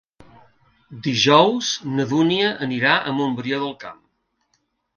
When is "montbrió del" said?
3.21-3.79